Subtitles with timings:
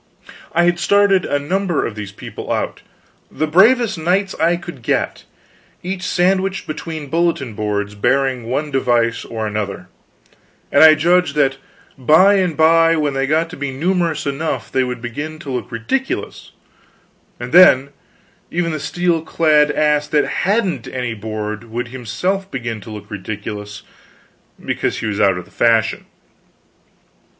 [0.53, 2.81] I had started a number of these people out
[3.29, 5.25] the bravest knights I could get
[5.83, 9.89] each sandwiched between bulletin boards bearing one device or another,
[10.71, 11.57] and I judged that
[11.99, 15.71] by and by when they got to be numerous enough they would begin to look
[15.71, 16.49] ridiculous;
[17.39, 17.89] and then,
[18.49, 23.83] even the steel clad ass that hadn't any board would himself begin to look ridiculous
[24.65, 26.07] because he was out of the fashion.